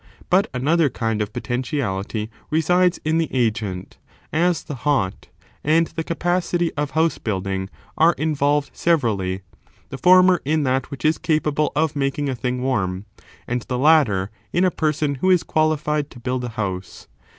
But 0.31 0.49
another 0.51 0.89
kind 0.89 1.21
of 1.21 1.31
potentiality 1.31 2.31
resides 2.49 2.99
in 3.05 3.19
the 3.19 3.29
agent, 3.31 3.99
as 4.33 4.63
the 4.63 4.73
hot, 4.81 5.27
and 5.63 5.85
the 5.85 6.03
capacity 6.03 6.71
of 6.73 6.89
house 6.97 7.19
building, 7.19 7.69
are 7.99 8.13
involved 8.13 8.71
severally, 8.73 9.41
the 9.89 9.99
former 9.99 10.41
in 10.43 10.63
that 10.63 10.89
which 10.89 11.05
is 11.05 11.19
capable 11.19 11.71
of 11.75 11.95
making 11.95 12.29
a 12.29 12.35
thing 12.35 12.63
warm, 12.63 13.05
and 13.47 13.61
the 13.67 13.77
latter 13.77 14.31
in 14.51 14.65
a 14.65 14.71
person 14.71 15.13
who 15.21 15.29
is 15.29 15.43
qualified 15.43 16.09
to 16.09 16.19
build 16.19 16.43
a 16.45 16.49
house. 16.49 17.07